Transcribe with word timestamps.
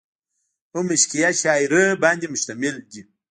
هم 0.73 0.85
عشقيه 0.95 1.29
شاعرۍ 1.41 1.83
باندې 2.03 2.25
مشتمل 2.33 2.75
دي۔ 2.91 3.01